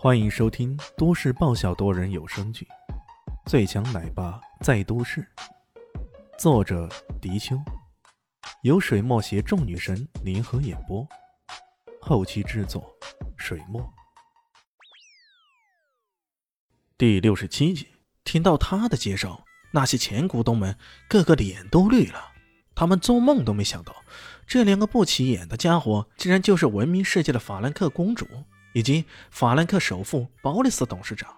[0.00, 2.64] 欢迎收听都市爆笑多人有声剧
[3.50, 5.20] 《最强奶爸在都市》，
[6.38, 6.88] 作者：
[7.20, 7.60] 迪秋，
[8.62, 11.04] 由水墨携众女神联合演播，
[12.00, 12.88] 后期制作：
[13.36, 13.92] 水墨。
[16.96, 17.88] 第六十七集，
[18.22, 22.20] 听到他的介绍，那些前股东们个个脸都绿了。
[22.72, 23.96] 他们做梦都没想到，
[24.46, 28.28] 这两个不起眼的家伙，竟然就是闻名世界的法兰克公主。
[28.78, 31.36] 以及法兰克首富鲍里斯董事长，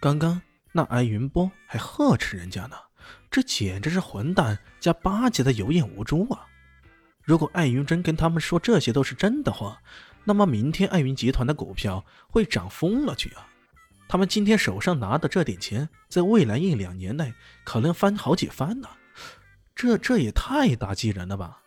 [0.00, 2.74] 刚刚那艾云波还呵斥人家呢，
[3.30, 6.48] 这简直是混蛋加八级的有眼无珠啊！
[7.22, 9.80] 如果艾云真跟他们说这些都是真的话，
[10.24, 13.46] 那么明天艾云集团的股票会涨疯了去啊！
[14.08, 18.88] 他们今天手上拿的这点钱，在未来一两年内可能翻好几番呢，
[19.76, 21.60] 这这也太打击人了吧！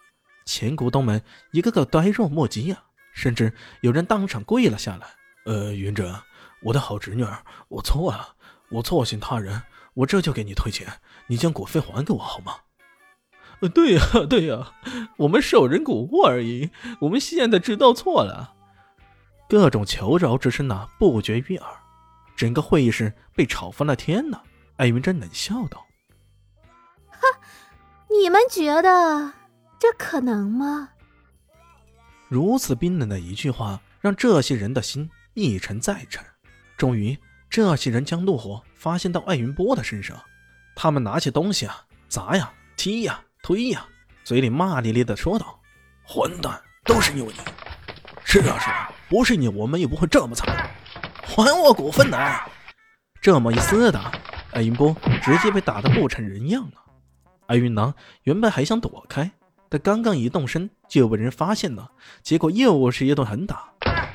[0.44, 2.84] 前股东们一个个呆若木鸡呀！
[3.14, 5.08] 甚至有人当场跪了下来。
[5.46, 6.22] 呃，云哲，
[6.62, 7.26] 我的好侄女，
[7.70, 8.36] 我错了，
[8.70, 9.62] 我错信他人，
[9.94, 12.56] 我这就给你退钱，你将股份还给我好吗？
[13.60, 14.74] 呃，对呀，对呀，
[15.18, 18.54] 我们受人蛊惑而已，我们现在知道错了。
[19.50, 21.70] 各种求饶之声呐不绝于耳，
[22.36, 24.42] 整个会议室被吵翻了天呐！
[24.78, 25.86] 艾云珍冷笑道
[27.12, 27.20] ：“哼，
[28.10, 29.34] 你们觉得
[29.78, 30.90] 这可能吗？”
[32.34, 36.20] 如此冰冷的一句话，让这些人的心一沉再沉。
[36.76, 37.16] 终于，
[37.48, 40.20] 这些人将怒火发泄到艾云波的身上，
[40.76, 43.86] 他们拿起东西啊，砸呀、踢呀、推呀，
[44.24, 45.60] 嘴里骂咧咧的说道
[46.04, 47.40] ：“混蛋，都是因为你！
[48.24, 50.72] 是啊，是啊，不是你，我们也不会这么惨。
[51.24, 52.44] 还我股份来！”
[53.22, 54.12] 这么一厮打，
[54.54, 56.82] 艾云波直接被打得不成人样了。
[57.46, 59.30] 艾云郎原本还想躲开。
[59.74, 61.90] 他刚刚一动身就被人发现了，
[62.22, 63.74] 结果又是一顿狠打。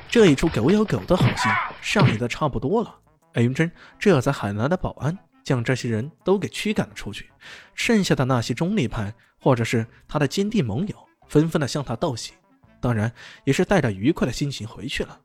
[0.08, 1.48] 这一出狗咬狗的好戏
[1.82, 2.94] 上演的差不多了，
[3.32, 7.28] 艾云珍这才喊来的保安，将这些人都给驱赶了出去。
[7.74, 10.94] 剩下的那些中立派或者是他的坚定盟友，
[11.26, 12.34] 纷纷的向他道喜，
[12.80, 15.18] 当然也是带着愉快的心情回去了。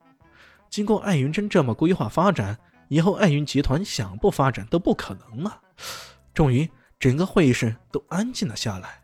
[0.67, 2.57] 经过艾云珍这么规划发展，
[2.88, 5.61] 以后艾云集团想不发展都不可能了。
[6.33, 6.67] 终于，
[6.97, 9.03] 整个会议室都安静了下来。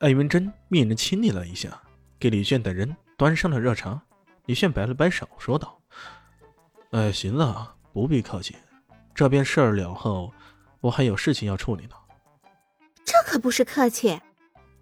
[0.00, 1.78] 艾云珍命人清理了一下，
[2.18, 4.00] 给李炫等人端上了热茶。
[4.46, 5.78] 李炫摆了摆手，说道
[6.92, 8.56] ：“哎，行了，不必客气。
[9.14, 10.32] 这边事儿了后，
[10.80, 11.94] 我还有事情要处理呢。”
[13.04, 14.18] 这可不是客气。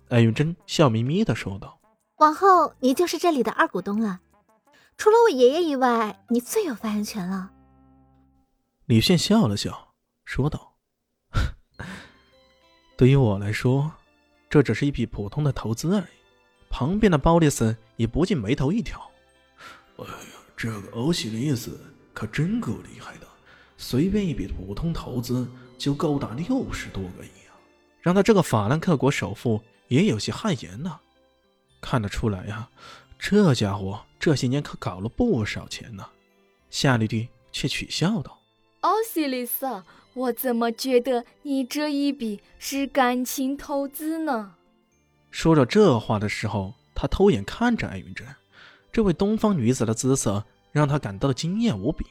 [0.09, 1.81] 艾云珍笑眯眯的说道
[2.19, 4.21] ：“往后你就是这里的二股东了，
[4.97, 7.51] 除了我爷爷以外，你最有发言权了。”
[8.87, 10.77] 李炫笑了笑，说道：
[12.97, 13.91] “对于我来说。”
[14.49, 16.19] 这只是一笔普通的投资而已。
[16.71, 19.01] 旁边的包利斯也不禁眉头一挑
[19.99, 20.15] ：“哎呀，
[20.57, 21.81] 这个欧西里斯
[22.13, 23.27] 可真够厉害的，
[23.77, 25.49] 随便一笔普通投资
[25.79, 27.57] 就高达六十多个亿啊！
[28.03, 30.99] 让他这个法兰克国首富也有些汗颜呐。
[31.81, 32.69] 看得出来呀，
[33.19, 36.07] 这家伙这些年可搞了不少钱呢。”
[36.71, 38.43] 夏绿蒂却取笑道
[38.83, 39.83] ：“欧西里斯。”
[40.19, 44.57] 我怎么觉得你这一笔是感情投资呢？
[45.31, 48.27] 说着这话的时候，他偷眼看着艾云珍，
[48.91, 52.05] 这位东方女子的姿色让他感到惊艳无比。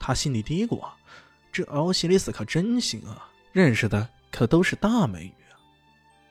[0.00, 0.96] 他心里嘀咕啊，
[1.52, 5.60] 这奥西里斯可真行啊，认识的可都是大美女啊。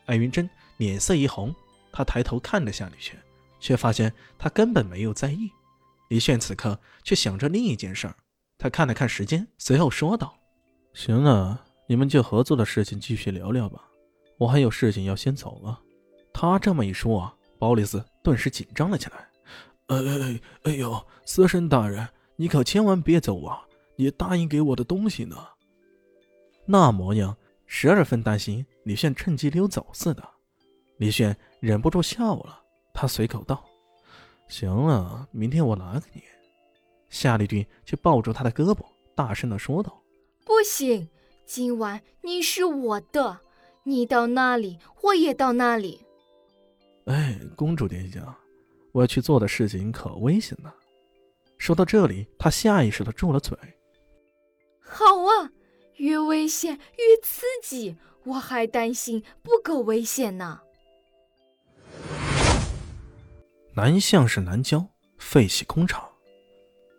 [0.07, 1.53] 艾云珍脸色一红，
[1.91, 3.15] 她抬头看着夏李轩，
[3.59, 5.51] 却发现他根本没有在意。
[6.07, 8.15] 李炫此刻却想着另一件事儿，
[8.57, 10.35] 他看了看时间，随后说道。
[10.93, 13.81] 行了，你们就合作的事情继续聊聊吧，
[14.37, 15.79] 我还有事情要先走了。
[16.33, 19.27] 他这么一说啊，包里斯顿时紧张了起来。
[19.87, 23.61] 哎哎哎呦，司神大人，你可千万别走啊！
[23.95, 25.35] 你答应给我的东西呢？
[26.65, 27.35] 那模样，
[27.65, 30.23] 十二分担心李炫趁机溜走似的。
[30.97, 32.61] 李炫忍不住笑了，
[32.93, 33.63] 他随口道
[34.47, 36.21] ：“行了，明天我拿给你。”
[37.09, 38.85] 夏丽君却抱住他的胳膊，
[39.15, 40.01] 大声的说道。
[40.51, 41.07] 不行，
[41.45, 43.39] 今晚你是我的，
[43.83, 46.05] 你到那里我也到那里。
[47.05, 48.37] 哎，公主殿下，
[48.91, 50.69] 我要去做的事情可危险呢。
[51.57, 53.57] 说到这里，他下意识的住了嘴。
[54.81, 55.49] 好啊，
[55.95, 57.95] 越危险越刺激，
[58.25, 60.59] 我还担心不够危险呢。
[63.73, 64.85] 南向是南郊
[65.17, 66.11] 废弃工厂，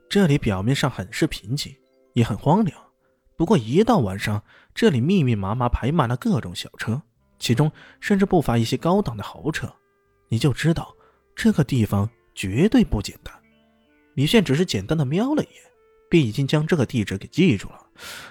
[0.08, 1.76] 这里表面上很是平静，
[2.14, 2.91] 也很荒凉。
[3.36, 4.42] 不过一到晚上，
[4.74, 7.02] 这里密密麻麻排满了各种小车，
[7.38, 7.70] 其中
[8.00, 9.72] 甚至不乏一些高档的豪车，
[10.28, 10.94] 你就知道
[11.34, 13.34] 这个地方绝对不简单。
[14.14, 15.62] 李炫只是简单的瞄了一眼，
[16.08, 17.86] 便已经将这个地址给记住了。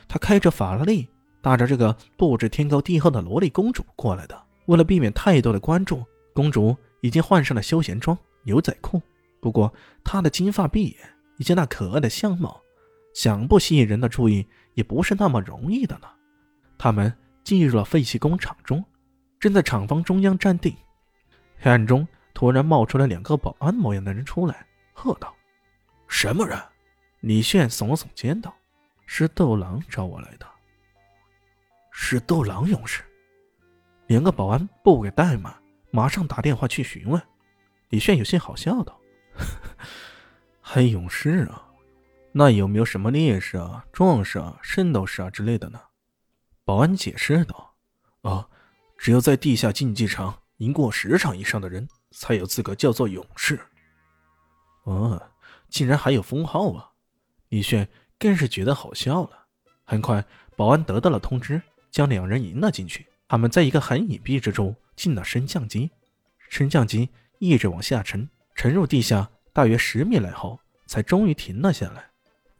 [0.07, 1.07] 他开着法拉利，
[1.41, 4.39] 搭着这个不知天高地厚的萝莉公主过来的。
[4.67, 9.01] 为了避免太多的关注，公主已经换上了休闲装、牛仔裤。
[9.41, 10.97] 不过，她的金发碧眼
[11.37, 12.61] 以及那可爱的相貌，
[13.15, 16.07] 想不吸引人的注意也不是那么容易的呢。
[16.77, 17.13] 他们
[17.43, 18.83] 进入了废弃工厂中，
[19.39, 20.75] 正在厂房中央站定。
[21.59, 25.35] 黑暗中突然冒出了两个保安模样的人出来，喝道
[26.07, 26.59] ：“什么人？”
[27.21, 28.51] 李炫耸了耸肩道
[29.05, 30.47] ：“是斗狼找我来的。”
[31.91, 33.03] 是斗狼勇士。
[34.07, 35.55] 两个保安不给怠慢，
[35.91, 37.21] 马上打电话去询问。
[37.89, 38.99] 李炫有些好笑道
[40.61, 41.63] ：“黑勇士啊，
[42.33, 45.79] 那有没有什么烈士啊、壮士啊、圣斗士啊之类的呢？”
[46.63, 47.75] 保安解释道
[48.21, 48.47] ：“啊，
[48.97, 53.59] 只有在地下竞技场赢过十场以上的人，才有资格叫做勇士。”
[54.85, 55.21] 哦，
[55.69, 56.91] 竟然还有封号啊！
[57.49, 57.87] 李炫
[58.17, 59.47] 更是觉得好笑了。
[59.83, 60.23] 很快，
[60.55, 63.05] 保安得到了通知，将两人迎了进去。
[63.27, 65.89] 他们在一个很隐蔽之处进了升降机，
[66.49, 72.10] 升降机一直往下沉，沉入地下大约十米来后，才终于停了下来。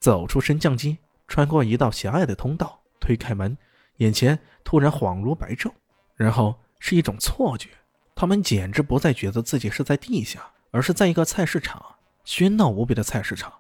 [0.02, 3.56] 走出升降机，穿过一道狭隘的通道，推开门，
[3.98, 5.72] 眼前突然恍如白昼，
[6.16, 7.70] 然后是一种错觉，
[8.16, 13.54] 他们简直不再觉得自己是在地下，而是在一个菜市场，喧闹无比的菜市场。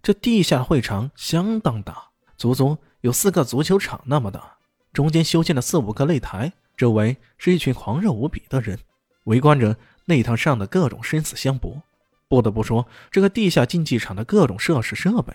[0.00, 4.58] 这地下会场相当大，足足有四个足球场那么大，
[4.92, 8.78] 中间修建了四五个擂台，周围是一群狂热无比的人，
[9.24, 9.76] 围观着
[10.06, 11.82] 擂台上的各种生死相搏。
[12.28, 15.34] 不得不说，这个地下竞技场的各种设施设备